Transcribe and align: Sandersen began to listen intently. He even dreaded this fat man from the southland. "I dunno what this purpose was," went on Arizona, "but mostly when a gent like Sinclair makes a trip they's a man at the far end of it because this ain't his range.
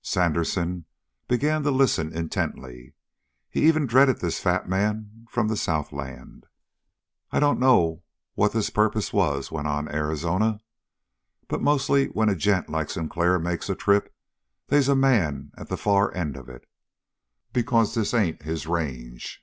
Sandersen 0.00 0.86
began 1.28 1.64
to 1.64 1.70
listen 1.70 2.16
intently. 2.16 2.94
He 3.50 3.68
even 3.68 3.84
dreaded 3.86 4.20
this 4.20 4.40
fat 4.40 4.66
man 4.66 5.26
from 5.28 5.48
the 5.48 5.54
southland. 5.54 6.46
"I 7.30 7.40
dunno 7.40 8.02
what 8.32 8.54
this 8.54 8.70
purpose 8.70 9.12
was," 9.12 9.52
went 9.52 9.66
on 9.66 9.90
Arizona, 9.94 10.60
"but 11.46 11.60
mostly 11.60 12.06
when 12.06 12.30
a 12.30 12.34
gent 12.34 12.70
like 12.70 12.88
Sinclair 12.88 13.38
makes 13.38 13.68
a 13.68 13.74
trip 13.74 14.10
they's 14.68 14.88
a 14.88 14.96
man 14.96 15.50
at 15.58 15.68
the 15.68 15.76
far 15.76 16.10
end 16.14 16.38
of 16.38 16.48
it 16.48 16.66
because 17.52 17.92
this 17.94 18.14
ain't 18.14 18.44
his 18.44 18.66
range. 18.66 19.40